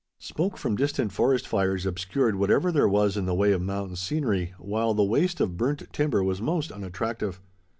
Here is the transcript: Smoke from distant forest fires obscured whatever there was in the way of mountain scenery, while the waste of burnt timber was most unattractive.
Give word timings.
Smoke 0.17 0.57
from 0.57 0.75
distant 0.75 1.11
forest 1.11 1.47
fires 1.47 1.85
obscured 1.85 2.35
whatever 2.35 2.71
there 2.71 2.87
was 2.89 3.15
in 3.15 3.27
the 3.27 3.35
way 3.35 3.51
of 3.51 3.61
mountain 3.61 3.95
scenery, 3.95 4.55
while 4.57 4.95
the 4.95 5.03
waste 5.03 5.39
of 5.39 5.57
burnt 5.57 5.83
timber 5.93 6.23
was 6.23 6.41
most 6.41 6.71
unattractive. 6.71 7.39